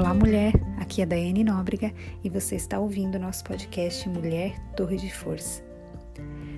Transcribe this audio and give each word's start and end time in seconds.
Olá, 0.00 0.14
mulher. 0.14 0.54
Aqui 0.78 1.02
é 1.02 1.06
Daiane 1.06 1.44
Nóbrega 1.44 1.92
e 2.24 2.30
você 2.30 2.56
está 2.56 2.78
ouvindo 2.78 3.18
nosso 3.18 3.44
podcast 3.44 4.08
Mulher 4.08 4.58
Torre 4.74 4.96
de 4.96 5.12
Força. 5.12 5.62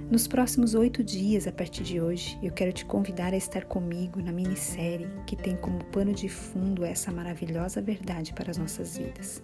Nos 0.09 0.29
próximos 0.29 0.75
oito 0.77 1.03
dias, 1.03 1.49
a 1.49 1.53
partir 1.53 1.83
de 1.83 2.01
hoje, 2.01 2.39
eu 2.41 2.53
quero 2.53 2.73
te 2.73 2.85
convidar 2.85 3.33
a 3.33 3.37
estar 3.37 3.65
comigo 3.65 4.23
na 4.23 4.31
minissérie 4.31 5.09
que 5.27 5.35
tem 5.35 5.57
como 5.57 5.85
pano 5.87 6.15
de 6.15 6.29
fundo 6.29 6.85
essa 6.85 7.11
maravilhosa 7.11 7.83
verdade 7.83 8.33
para 8.33 8.49
as 8.49 8.59
nossas 8.59 8.97
vidas. 8.97 9.43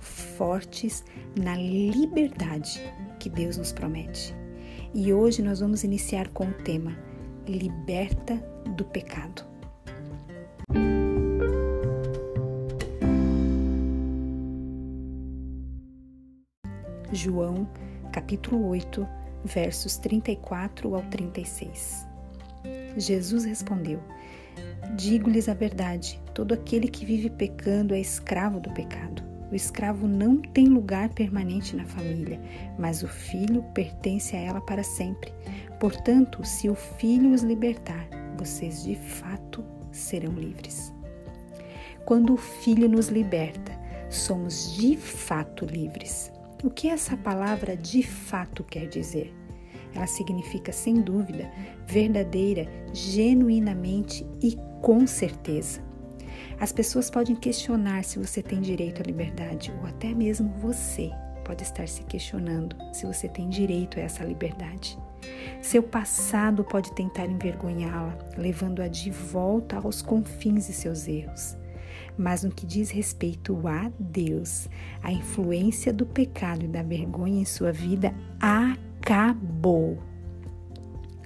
Fortes 0.00 1.04
na 1.38 1.56
liberdade 1.56 2.80
que 3.20 3.28
Deus 3.28 3.58
nos 3.58 3.70
promete. 3.70 4.34
E 4.94 5.12
hoje 5.12 5.42
nós 5.42 5.60
vamos 5.60 5.84
iniciar 5.84 6.28
com 6.28 6.46
o 6.46 6.54
tema 6.54 6.96
Liberta 7.46 8.36
do 8.74 8.84
Pecado. 8.86 9.55
João, 17.12 17.68
capítulo 18.12 18.66
8, 18.66 19.06
versos 19.44 19.96
34 19.96 20.94
ao 20.94 21.02
36. 21.02 22.04
Jesus 22.96 23.44
respondeu: 23.44 24.00
Digo-lhes 24.96 25.48
a 25.48 25.54
verdade: 25.54 26.20
todo 26.34 26.52
aquele 26.52 26.88
que 26.88 27.06
vive 27.06 27.30
pecando 27.30 27.94
é 27.94 28.00
escravo 28.00 28.58
do 28.58 28.70
pecado. 28.72 29.22
O 29.52 29.54
escravo 29.54 30.08
não 30.08 30.38
tem 30.38 30.66
lugar 30.66 31.08
permanente 31.10 31.76
na 31.76 31.84
família, 31.84 32.40
mas 32.76 33.04
o 33.04 33.08
filho 33.08 33.62
pertence 33.72 34.34
a 34.34 34.40
ela 34.40 34.60
para 34.60 34.82
sempre. 34.82 35.32
Portanto, 35.78 36.44
se 36.44 36.68
o 36.68 36.74
filho 36.74 37.30
os 37.30 37.42
libertar, 37.42 38.08
vocês 38.36 38.82
de 38.82 38.96
fato 38.96 39.64
serão 39.92 40.32
livres. 40.32 40.92
Quando 42.04 42.34
o 42.34 42.36
filho 42.36 42.88
nos 42.88 43.06
liberta, 43.06 43.72
somos 44.10 44.74
de 44.74 44.96
fato 44.96 45.64
livres. 45.64 46.32
O 46.64 46.70
que 46.70 46.88
essa 46.88 47.16
palavra 47.16 47.76
de 47.76 48.02
fato 48.02 48.64
quer 48.64 48.86
dizer? 48.88 49.34
Ela 49.94 50.06
significa, 50.06 50.72
sem 50.72 51.00
dúvida, 51.00 51.50
verdadeira, 51.86 52.66
genuinamente 52.92 54.26
e 54.42 54.56
com 54.82 55.06
certeza. 55.06 55.84
As 56.58 56.72
pessoas 56.72 57.10
podem 57.10 57.36
questionar 57.36 58.04
se 58.04 58.18
você 58.18 58.42
tem 58.42 58.60
direito 58.60 59.02
à 59.02 59.04
liberdade, 59.04 59.72
ou 59.80 59.86
até 59.86 60.14
mesmo 60.14 60.48
você 60.58 61.10
pode 61.44 61.62
estar 61.62 61.86
se 61.86 62.02
questionando 62.04 62.74
se 62.92 63.06
você 63.06 63.28
tem 63.28 63.48
direito 63.48 63.98
a 63.98 64.02
essa 64.02 64.24
liberdade. 64.24 64.98
Seu 65.62 65.82
passado 65.82 66.64
pode 66.64 66.92
tentar 66.94 67.26
envergonhá-la, 67.26 68.16
levando-a 68.36 68.88
de 68.88 69.10
volta 69.10 69.76
aos 69.76 70.02
confins 70.02 70.66
de 70.66 70.72
seus 70.72 71.06
erros. 71.06 71.56
Mas 72.18 72.42
no 72.42 72.50
que 72.50 72.66
diz 72.66 72.90
respeito 72.90 73.66
a 73.66 73.90
Deus, 73.98 74.68
a 75.02 75.12
influência 75.12 75.92
do 75.92 76.06
pecado 76.06 76.64
e 76.64 76.68
da 76.68 76.82
vergonha 76.82 77.40
em 77.40 77.44
sua 77.44 77.72
vida 77.72 78.14
acabou. 78.40 79.98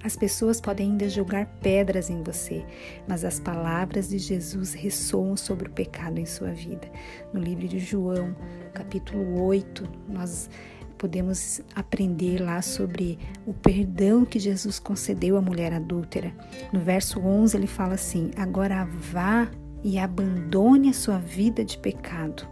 As 0.03 0.17
pessoas 0.17 0.61
podem 0.61 0.93
ainda 0.93 1.09
jogar 1.11 1.45
pedras 1.61 2.09
em 2.09 2.23
você, 2.23 2.65
mas 3.07 3.23
as 3.23 3.39
palavras 3.39 4.09
de 4.09 4.19
Jesus 4.19 4.73
ressoam 4.73 5.37
sobre 5.37 5.69
o 5.69 5.73
pecado 5.73 6.19
em 6.19 6.25
sua 6.25 6.53
vida. 6.53 6.91
No 7.35 7.41
livro 7.41 7.69
de 7.69 7.79
João, 7.79 8.35
capítulo 8.73 9.43
8, 9.43 9.87
nós 10.09 10.49
podemos 10.97 11.63
aprender 11.75 12.43
lá 12.43 12.63
sobre 12.63 13.19
o 13.47 13.53
perdão 13.53 14.25
que 14.25 14.39
Jesus 14.39 14.79
concedeu 14.79 15.37
à 15.37 15.43
mulher 15.43 15.73
adúltera. 15.73 16.33
No 16.73 16.81
verso 16.81 17.21
11 17.21 17.57
ele 17.57 17.67
fala 17.67 17.95
assim: 17.95 18.31
Agora 18.37 18.85
vá 18.85 19.51
e 19.83 19.99
abandone 19.99 20.91
a 20.91 20.93
sua 20.93 21.19
vida 21.19 21.65
de 21.65 21.79
pecado. 21.79 22.47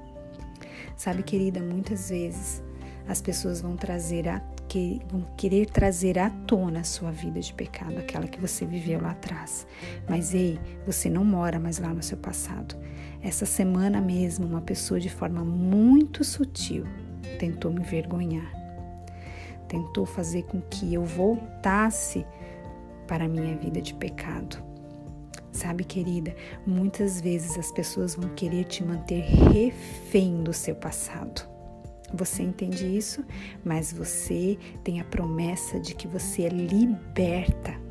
Sabe, 0.96 1.22
querida, 1.22 1.60
muitas 1.60 2.10
vezes 2.10 2.62
as 3.06 3.22
pessoas 3.22 3.60
vão 3.60 3.76
trazer 3.76 4.26
que 4.68 5.00
vão 5.08 5.22
querer 5.36 5.66
trazer 5.66 6.18
à 6.18 6.28
tona 6.28 6.80
a 6.80 6.84
sua 6.84 7.10
vida 7.10 7.40
de 7.40 7.54
pecado, 7.54 7.96
aquela 7.98 8.26
que 8.26 8.38
você 8.38 8.66
viveu 8.66 9.00
lá 9.00 9.12
atrás. 9.12 9.66
Mas 10.06 10.34
ei, 10.34 10.60
você 10.84 11.08
não 11.08 11.24
mora 11.24 11.58
mais 11.58 11.78
lá 11.78 11.88
no 11.88 12.02
seu 12.02 12.18
passado. 12.18 12.76
Essa 13.22 13.46
semana 13.46 14.00
mesmo, 14.00 14.46
uma 14.46 14.60
pessoa 14.60 15.00
de 15.00 15.08
forma 15.08 15.42
muito 15.42 16.22
sutil 16.22 16.84
tentou 17.38 17.72
me 17.72 17.80
envergonhar. 17.80 18.52
Tentou 19.68 20.04
fazer 20.04 20.42
com 20.44 20.60
que 20.60 20.92
eu 20.92 21.04
voltasse 21.04 22.26
para 23.06 23.24
a 23.24 23.28
minha 23.28 23.56
vida 23.56 23.80
de 23.80 23.94
pecado. 23.94 24.67
Sabe, 25.52 25.84
querida, 25.84 26.34
muitas 26.66 27.20
vezes 27.20 27.58
as 27.58 27.72
pessoas 27.72 28.14
vão 28.14 28.28
querer 28.34 28.64
te 28.64 28.84
manter 28.84 29.20
refém 29.22 30.42
do 30.42 30.52
seu 30.52 30.74
passado. 30.74 31.48
Você 32.12 32.42
entende 32.42 32.86
isso, 32.86 33.24
mas 33.64 33.92
você 33.92 34.58
tem 34.82 35.00
a 35.00 35.04
promessa 35.04 35.78
de 35.78 35.94
que 35.94 36.08
você 36.08 36.42
é 36.42 36.48
liberta. 36.48 37.88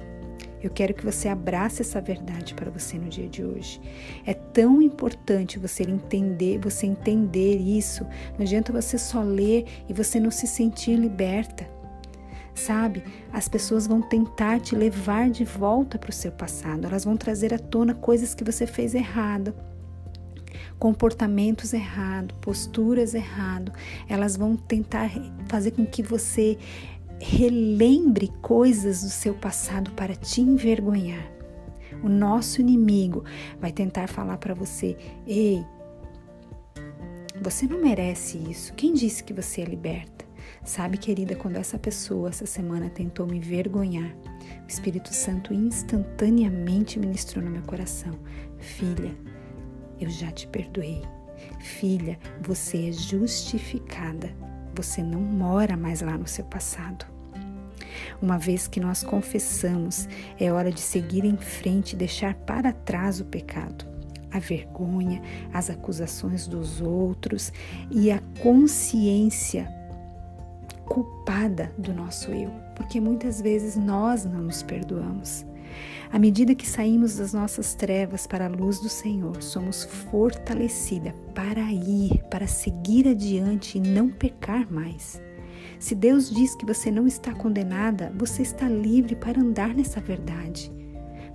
Eu 0.62 0.72
quero 0.72 0.94
que 0.94 1.06
você 1.06 1.29
abrace 1.29 1.81
essa 1.81 2.01
verdade 2.01 2.56
para 2.56 2.72
você 2.72 2.97
no 2.97 3.09
dia 3.09 3.28
de 3.28 3.44
hoje. 3.44 3.79
É 4.25 4.34
tão 4.34 4.81
importante 4.81 5.59
você 5.59 5.84
entender, 5.84 6.57
você 6.59 6.88
entender 6.88 7.57
isso. 7.57 8.03
Não 8.34 8.41
adianta 8.41 8.74
você 8.74 8.97
só 8.97 9.22
ler 9.22 9.66
e 9.88 9.94
você 9.94 10.19
não 10.19 10.31
se 10.31 10.47
sentir 10.47 10.95
liberta. 10.95 11.69
Sabe, 12.57 13.03
as 13.31 13.47
pessoas 13.47 13.85
vão 13.85 14.01
tentar 14.01 14.59
te 14.59 14.75
levar 14.75 15.29
de 15.29 15.45
volta 15.45 16.00
para 16.00 16.09
o 16.09 16.13
seu 16.13 16.31
passado, 16.31 16.88
elas 16.88 17.06
vão 17.06 17.16
trazer 17.16 17.53
à 17.53 17.59
tona 17.59 17.94
coisas 17.94 18.34
que 18.34 18.44
você 18.44 18.66
fez 18.66 18.95
errado, 18.95 19.53
comportamentos 20.79 21.72
errados, 21.72 22.35
posturas 22.41 23.13
erradas. 23.13 23.75
Elas 24.09 24.35
vão 24.35 24.56
tentar 24.56 25.12
fazer 25.47 25.72
com 25.72 25.85
que 25.85 26.01
você 26.01 26.57
relembre 27.19 28.34
coisas 28.41 29.03
do 29.03 29.09
seu 29.09 29.35
passado 29.35 29.91
para 29.91 30.16
te 30.16 30.41
envergonhar. 30.41 31.31
O 32.03 32.09
nosso 32.09 32.59
inimigo 32.59 33.24
vai 33.62 33.72
tentar 33.72 34.07
falar 34.07 34.39
para 34.39 34.56
você: 34.56 34.97
ei, 35.28 35.63
você 37.39 37.68
não 37.68 37.79
merece 37.79 38.39
isso. 38.50 38.74
Quem 38.74 38.95
disse 38.95 39.24
que 39.24 39.31
você 39.31 39.62
é 39.62 39.66
liberta? 39.66 40.27
Sabe, 40.68 40.98
querida, 40.98 41.34
quando 41.34 41.56
essa 41.56 41.80
pessoa 41.80 42.28
essa 42.28 42.46
semana 42.46 42.90
tentou 42.90 43.26
me 43.26 43.40
vergonhar, 43.40 44.14
o 44.66 44.68
Espírito 44.68 45.14
Santo 45.14 45.54
instantaneamente 45.54 47.00
ministrou 47.00 47.42
no 47.42 47.50
meu 47.50 47.62
coração: 47.62 48.12
Filha, 48.60 49.16
eu 49.98 50.10
já 50.10 50.30
te 50.30 50.46
perdoei. 50.46 51.02
Filha, 51.62 52.20
você 52.42 52.90
é 52.90 52.92
justificada. 52.92 54.30
Você 54.76 55.02
não 55.02 55.22
mora 55.22 55.78
mais 55.78 56.02
lá 56.02 56.18
no 56.18 56.28
seu 56.28 56.44
passado. 56.44 57.06
Uma 58.22 58.38
vez 58.38 58.68
que 58.68 58.82
nós 58.82 59.04
confessamos, 59.04 60.10
é 60.38 60.52
hora 60.52 60.70
de 60.70 60.82
seguir 60.82 61.24
em 61.24 61.38
frente 61.38 61.94
e 61.94 61.96
deixar 61.98 62.34
para 62.34 62.74
trás 62.74 63.22
o 63.22 63.26
pecado, 63.26 63.88
a 64.30 64.38
vergonha, 64.38 65.22
as 65.54 65.70
acusações 65.70 66.46
dos 66.46 66.82
outros 66.82 67.54
e 67.90 68.12
a 68.12 68.20
consciência 68.44 69.78
culpada 70.88 71.72
do 71.78 71.94
nosso 71.94 72.31
eu, 72.31 72.52
porque 72.75 73.00
muitas 73.00 73.42
vezes 73.42 73.75
nós 73.75 74.25
não 74.25 74.42
nos 74.42 74.64
perdoamos. 74.64 75.46
À 76.12 76.18
medida 76.18 76.56
que 76.56 76.68
saímos 76.68 77.18
das 77.18 77.34
nossas 77.34 77.75
trevas 77.75 78.25
para 78.25 78.46
a 78.46 78.50
luz 78.50 78.80
do 78.80 78.90
Senhor, 78.90 79.42
somos 79.44 79.84
fortalecida 79.84 81.14
para 81.36 81.62
ir, 81.72 82.24
para 82.31 82.48
seguir 82.48 83.08
adiante 83.08 83.78
e 83.78 83.81
não 83.81 84.09
pecar 84.09 84.72
mais. 84.72 85.22
Se 85.78 85.94
Deus 85.94 86.30
diz 86.34 86.56
que 86.56 86.66
você 86.66 86.90
não 86.90 87.06
está 87.06 87.34
condenada, 87.36 88.12
você 88.18 88.42
está 88.42 88.68
livre 88.69 89.16
para 89.16 89.42
andar 89.42 89.75
nessa 89.75 90.00
verdade. 90.00 90.72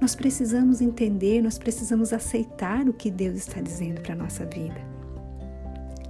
Nós 0.00 0.16
precisamos 0.16 0.80
entender, 0.80 1.42
nós 1.42 1.58
precisamos 1.58 2.12
aceitar 2.12 2.88
o 2.88 2.94
que 2.94 3.10
Deus 3.10 3.36
está 3.36 3.60
dizendo 3.60 4.00
para 4.00 4.14
a 4.14 4.16
nossa 4.16 4.44
vida 4.46 4.91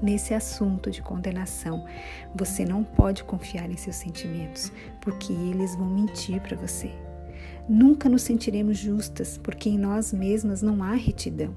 nesse 0.02 0.34
assunto 0.34 0.90
de 0.90 1.00
condenação. 1.00 1.86
Você 2.34 2.64
não 2.64 2.82
pode 2.82 3.24
confiar 3.24 3.70
em 3.70 3.76
seus 3.76 3.96
sentimentos, 3.96 4.72
porque 5.00 5.32
eles 5.32 5.74
vão 5.76 5.88
mentir 5.88 6.40
para 6.40 6.56
você. 6.56 6.90
Nunca 7.68 8.08
nos 8.08 8.22
sentiremos 8.22 8.76
justas, 8.76 9.38
porque 9.38 9.68
em 9.68 9.78
nós 9.78 10.12
mesmas 10.12 10.60
não 10.60 10.82
há 10.82 10.94
retidão. 10.94 11.54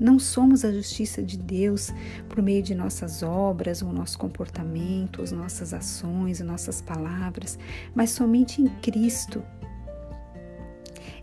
Não 0.00 0.18
somos 0.18 0.64
a 0.64 0.72
justiça 0.72 1.22
de 1.22 1.38
Deus 1.38 1.92
por 2.28 2.42
meio 2.42 2.62
de 2.62 2.74
nossas 2.74 3.22
obras, 3.22 3.80
ou 3.80 3.92
nosso 3.92 4.18
comportamento, 4.18 5.22
as 5.22 5.30
nossas 5.30 5.72
ações, 5.72 6.40
nossas 6.40 6.80
palavras, 6.80 7.58
mas 7.94 8.10
somente 8.10 8.60
em 8.60 8.66
Cristo. 8.80 9.42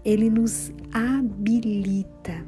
Ele 0.06 0.30
nos 0.30 0.72
habilita 0.94 2.46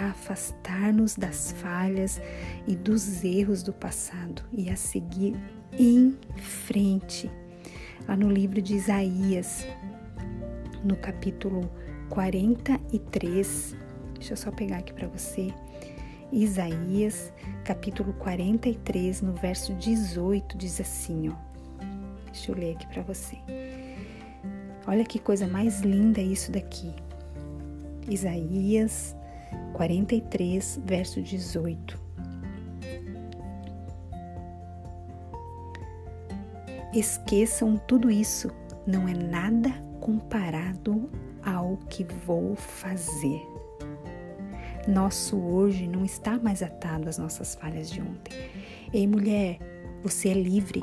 a 0.00 0.10
afastar-nos 0.10 1.14
das 1.14 1.52
falhas 1.52 2.20
e 2.66 2.74
dos 2.74 3.22
erros 3.22 3.62
do 3.62 3.72
passado 3.72 4.42
e 4.52 4.70
a 4.70 4.76
seguir 4.76 5.36
em 5.78 6.16
frente. 6.38 7.30
Lá 8.08 8.16
no 8.16 8.30
livro 8.30 8.62
de 8.62 8.74
Isaías, 8.74 9.66
no 10.82 10.96
capítulo 10.96 11.70
43, 12.08 13.76
deixa 14.14 14.32
eu 14.32 14.36
só 14.36 14.50
pegar 14.50 14.78
aqui 14.78 14.92
para 14.92 15.06
você. 15.06 15.52
Isaías, 16.32 17.32
capítulo 17.64 18.12
43, 18.14 19.20
no 19.20 19.34
verso 19.34 19.74
18, 19.74 20.56
diz 20.56 20.80
assim, 20.80 21.28
ó. 21.28 21.34
Deixa 22.32 22.52
eu 22.52 22.56
ler 22.56 22.76
aqui 22.76 22.86
para 22.86 23.02
você. 23.02 23.36
Olha 24.86 25.04
que 25.04 25.18
coisa 25.18 25.46
mais 25.46 25.80
linda 25.80 26.20
isso 26.20 26.50
daqui. 26.50 26.94
Isaías 28.08 29.14
43, 29.74 30.80
verso 30.84 31.22
18. 31.22 31.98
Esqueçam 36.92 37.76
tudo 37.76 38.10
isso, 38.10 38.50
não 38.86 39.06
é 39.06 39.14
nada 39.14 39.70
comparado 40.00 41.08
ao 41.44 41.76
que 41.88 42.04
vou 42.26 42.56
fazer. 42.56 43.40
Nosso 44.88 45.36
hoje 45.36 45.86
não 45.86 46.04
está 46.04 46.38
mais 46.38 46.62
atado 46.62 47.08
às 47.08 47.16
nossas 47.16 47.54
falhas 47.54 47.90
de 47.90 48.00
ontem. 48.00 48.34
Ei, 48.92 49.06
mulher, 49.06 49.58
você 50.02 50.30
é 50.30 50.34
livre. 50.34 50.82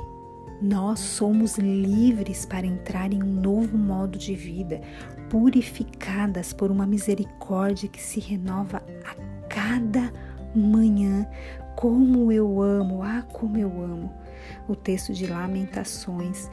Nós 0.61 0.99
somos 0.99 1.57
livres 1.57 2.45
para 2.45 2.65
entrar 2.65 3.11
em 3.11 3.21
um 3.21 3.33
novo 3.33 3.77
modo 3.77 4.17
de 4.17 4.33
vida, 4.33 4.81
purificadas 5.29 6.53
por 6.53 6.71
uma 6.71 6.85
misericórdia 6.85 7.89
que 7.89 8.01
se 8.01 8.19
renova 8.19 8.83
a 9.05 9.15
cada 9.47 10.11
manhã. 10.55 11.27
Como 11.75 12.31
eu 12.31 12.61
amo, 12.61 13.03
ah, 13.03 13.23
como 13.31 13.57
eu 13.57 13.69
amo. 13.69 14.11
O 14.67 14.75
texto 14.75 15.13
de 15.13 15.27
Lamentações, 15.27 16.49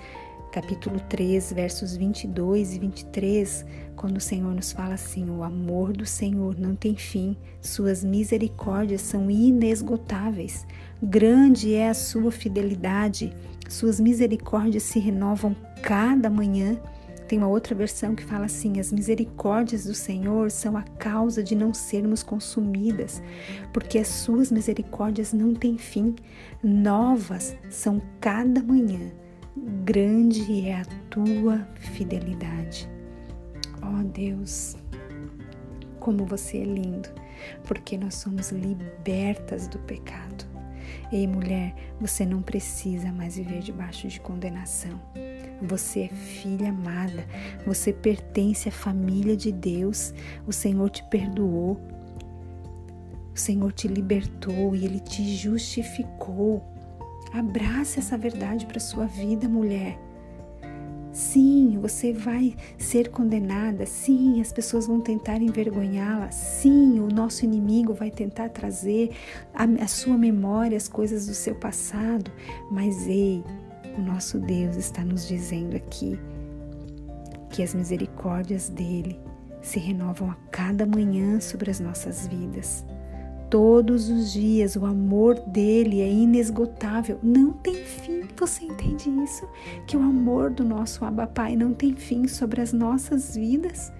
capítulo 0.52 1.00
3, 1.08 1.52
versos 1.52 1.96
22 1.96 2.74
e 2.74 2.78
23, 2.78 3.66
quando 3.96 4.18
o 4.18 4.20
Senhor 4.20 4.54
nos 4.54 4.72
fala 4.72 4.94
assim: 4.94 5.30
O 5.30 5.42
amor 5.42 5.92
do 5.92 6.06
Senhor 6.06 6.58
não 6.58 6.76
tem 6.76 6.94
fim, 6.94 7.36
suas 7.60 8.04
misericórdias 8.04 9.00
são 9.00 9.30
inesgotáveis, 9.30 10.66
grande 11.02 11.74
é 11.74 11.88
a 11.88 11.94
sua 11.94 12.30
fidelidade, 12.30 13.32
suas 13.68 13.98
misericórdias 13.98 14.82
se 14.82 14.98
renovam 14.98 15.56
cada 15.82 16.28
manhã. 16.28 16.78
Tem 17.34 17.38
uma 17.40 17.48
outra 17.48 17.74
versão 17.74 18.14
que 18.14 18.22
fala 18.22 18.44
assim: 18.44 18.78
as 18.78 18.92
misericórdias 18.92 19.86
do 19.86 19.92
Senhor 19.92 20.52
são 20.52 20.76
a 20.76 20.82
causa 20.82 21.42
de 21.42 21.56
não 21.56 21.74
sermos 21.74 22.22
consumidas, 22.22 23.20
porque 23.72 23.98
as 23.98 24.06
suas 24.06 24.52
misericórdias 24.52 25.32
não 25.32 25.52
têm 25.52 25.76
fim, 25.76 26.14
novas 26.62 27.56
são 27.68 28.00
cada 28.20 28.62
manhã. 28.62 29.10
Grande 29.84 30.68
é 30.68 30.76
a 30.76 30.84
tua 31.10 31.66
fidelidade. 31.74 32.88
Ó 33.82 33.98
oh 33.98 34.04
Deus, 34.04 34.76
como 35.98 36.24
você 36.24 36.58
é 36.58 36.64
lindo, 36.64 37.08
porque 37.64 37.98
nós 37.98 38.14
somos 38.14 38.52
libertas 38.52 39.66
do 39.66 39.80
pecado. 39.80 40.44
Ei, 41.10 41.26
mulher, 41.26 41.74
você 42.00 42.24
não 42.24 42.40
precisa 42.40 43.10
mais 43.10 43.34
viver 43.34 43.58
debaixo 43.58 44.06
de 44.06 44.20
condenação. 44.20 45.00
Você 45.62 46.00
é 46.00 46.08
filha 46.08 46.68
amada, 46.68 47.24
você 47.66 47.92
pertence 47.92 48.68
à 48.68 48.72
família 48.72 49.36
de 49.36 49.50
Deus. 49.52 50.12
O 50.46 50.52
Senhor 50.52 50.90
te 50.90 51.02
perdoou, 51.04 51.80
o 53.34 53.38
Senhor 53.38 53.72
te 53.72 53.88
libertou 53.88 54.74
e 54.74 54.84
ele 54.84 55.00
te 55.00 55.36
justificou. 55.36 56.62
Abraça 57.32 57.98
essa 57.98 58.16
verdade 58.16 58.66
para 58.66 58.78
sua 58.78 59.06
vida, 59.06 59.48
mulher. 59.48 59.98
Sim, 61.14 61.78
você 61.80 62.12
vai 62.12 62.56
ser 62.76 63.08
condenada. 63.10 63.86
Sim, 63.86 64.40
as 64.40 64.52
pessoas 64.52 64.88
vão 64.88 65.00
tentar 65.00 65.40
envergonhá-la. 65.40 66.32
Sim, 66.32 66.98
o 66.98 67.06
nosso 67.06 67.44
inimigo 67.44 67.94
vai 67.94 68.10
tentar 68.10 68.48
trazer 68.48 69.10
a, 69.54 69.86
sua 69.86 70.18
memória 70.18 70.76
as 70.76 70.88
coisas 70.88 71.28
do 71.28 71.34
seu 71.34 71.54
passado. 71.54 72.32
Mas 72.68 73.06
ei, 73.06 73.44
o 73.96 74.00
nosso 74.00 74.38
Deus 74.38 74.76
está 74.76 75.04
nos 75.04 75.26
dizendo 75.26 75.76
aqui 75.76 76.18
que 77.50 77.62
as 77.62 77.74
misericórdias 77.74 78.68
dele 78.68 79.18
se 79.62 79.78
renovam 79.78 80.30
a 80.30 80.34
cada 80.50 80.84
manhã 80.84 81.40
sobre 81.40 81.70
as 81.70 81.80
nossas 81.80 82.26
vidas. 82.26 82.84
Todos 83.48 84.08
os 84.08 84.32
dias 84.32 84.74
o 84.74 84.84
amor 84.84 85.38
dele 85.40 86.00
é 86.00 86.10
inesgotável, 86.10 87.18
não 87.22 87.52
tem 87.52 87.74
fim. 87.74 88.24
Você 88.36 88.64
entende 88.64 89.08
isso? 89.22 89.48
Que 89.86 89.96
o 89.96 90.02
amor 90.02 90.50
do 90.50 90.64
nosso 90.64 91.04
Abba 91.04 91.26
Pai 91.26 91.54
não 91.54 91.72
tem 91.72 91.94
fim 91.94 92.26
sobre 92.26 92.60
as 92.60 92.72
nossas 92.72 93.36
vidas? 93.36 93.92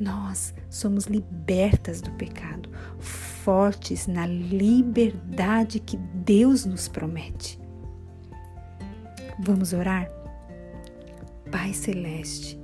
Nós 0.00 0.54
somos 0.70 1.04
libertas 1.04 2.00
do 2.00 2.10
pecado, 2.12 2.68
fortes 2.98 4.06
na 4.06 4.26
liberdade 4.26 5.78
que 5.78 5.96
Deus 5.96 6.64
nos 6.64 6.88
promete. 6.88 7.61
Vamos 9.38 9.72
orar? 9.72 10.10
Pai 11.50 11.72
Celeste, 11.72 12.58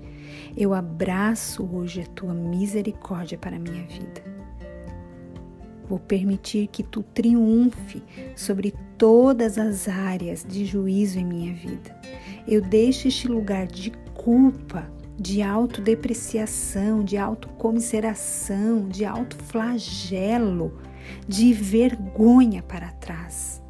eu 0.57 0.75
abraço 0.75 1.65
hoje 1.65 2.03
a 2.03 2.07
tua 2.07 2.35
misericórdia 2.35 3.39
para 3.39 3.57
a 3.57 3.59
minha 3.59 3.85
vida. 3.87 4.23
Vou 5.89 5.99
permitir 5.99 6.67
que 6.67 6.83
tu 6.83 7.03
triunfe 7.03 8.03
sobre 8.37 8.75
todas 8.99 9.57
as 9.57 9.89
áreas 9.89 10.45
de 10.47 10.67
juízo 10.67 11.19
em 11.19 11.25
minha 11.25 11.55
vida. 11.55 11.99
Eu 12.47 12.61
deixo 12.61 13.09
este 13.09 13.27
lugar 13.27 13.67
de 13.67 13.91
culpa, 14.15 14.91
de 15.19 15.41
autodepreciação, 15.41 17.03
de 17.03 17.17
autocomiseração, 17.17 18.87
de 18.89 19.07
autoflagelo, 19.07 20.79
de 21.27 21.53
vergonha 21.55 22.63
para 22.63 22.93
trás. 22.93 23.63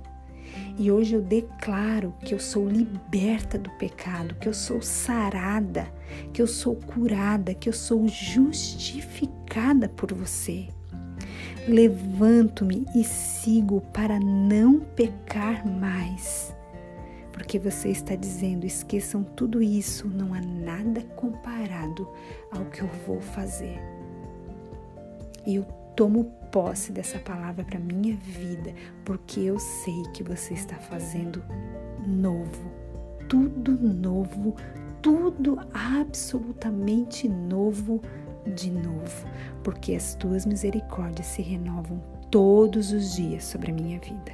E 0.79 0.93
hoje 0.93 1.17
eu 1.17 1.21
declaro 1.21 2.15
que 2.21 2.33
eu 2.33 2.39
sou 2.39 2.69
liberta 2.69 3.59
do 3.59 3.69
pecado, 3.71 4.37
que 4.37 4.49
eu 4.49 4.55
sou 4.55 4.81
sarada, 4.81 5.93
que 6.33 6.41
eu 6.41 6.47
sou 6.47 6.77
curada, 6.77 7.53
que 7.53 7.69
eu 7.69 7.73
sou 7.73 8.07
justificada 8.07 9.89
por 9.89 10.15
você. 10.15 10.69
Levanto-me 11.67 12.87
e 12.95 13.03
sigo 13.03 13.81
para 13.93 14.21
não 14.21 14.79
pecar 14.79 15.67
mais. 15.67 16.55
Porque 17.33 17.59
você 17.59 17.89
está 17.89 18.15
dizendo: 18.15 18.65
esqueçam 18.65 19.25
tudo 19.25 19.61
isso, 19.61 20.07
não 20.07 20.33
há 20.33 20.41
nada 20.41 21.03
comparado 21.17 22.09
ao 22.53 22.65
que 22.67 22.83
eu 22.83 22.89
vou 23.05 23.21
fazer. 23.21 23.81
E 25.45 25.57
eu 25.57 25.65
tomo 25.97 26.38
posse 26.51 26.93
dessa 26.93 27.19
palavra 27.19 27.65
para 27.65 27.79
minha 27.79 28.17
vida, 28.17 28.73
porque 29.05 29.41
eu 29.41 29.59
sei 29.59 30.03
que 30.15 30.23
você 30.23 30.55
está 30.55 30.77
fazendo 30.77 31.43
novo, 32.07 32.71
tudo 33.29 33.73
novo, 33.73 34.57
tudo 35.03 35.59
absolutamente 35.73 37.29
novo 37.29 38.01
de 38.55 38.71
novo, 38.71 39.27
porque 39.63 39.95
as 39.95 40.15
tuas 40.15 40.47
misericórdias 40.47 41.27
se 41.27 41.43
renovam 41.43 42.01
todos 42.31 42.93
os 42.93 43.15
dias 43.17 43.45
sobre 43.45 43.71
a 43.71 43.75
minha 43.75 43.99
vida. 44.01 44.33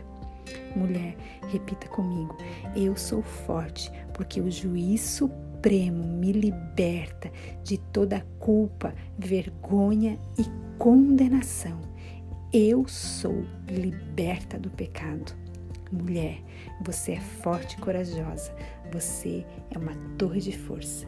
Mulher, 0.76 1.16
repita 1.48 1.88
comigo: 1.88 2.36
eu 2.74 2.96
sou 2.96 3.22
forte, 3.22 3.90
porque 4.12 4.40
o 4.40 4.50
juiz 4.50 5.00
supremo 5.00 6.04
me 6.04 6.32
liberta 6.32 7.30
de 7.62 7.78
toda 7.78 8.26
culpa, 8.38 8.94
vergonha 9.18 10.18
e 10.38 10.44
condenação. 10.78 11.93
Eu 12.56 12.86
sou 12.86 13.44
liberta 13.68 14.56
do 14.60 14.70
pecado. 14.70 15.34
Mulher, 15.90 16.40
você 16.82 17.14
é 17.14 17.20
forte 17.20 17.76
e 17.76 17.80
corajosa. 17.80 18.54
Você 18.92 19.44
é 19.72 19.76
uma 19.76 19.96
torre 20.16 20.40
de 20.40 20.56
força. 20.56 21.04